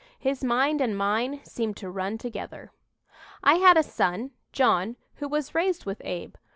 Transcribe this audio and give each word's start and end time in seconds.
His 0.17 0.43
mind 0.43 0.81
and 0.81 0.97
mine 0.97 1.41
seemed 1.43 1.77
to 1.77 1.89
run 1.91 2.17
together. 2.17 2.71
"I 3.43 3.57
had 3.57 3.77
a 3.77 3.83
son, 3.83 4.31
John, 4.51 4.95
who 5.17 5.27
was 5.27 5.53
raised 5.53 5.85
with 5.85 6.01
Abe. 6.03 6.33